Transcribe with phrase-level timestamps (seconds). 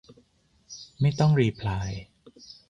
[1.01, 1.91] ไม่ต้องรีพลาย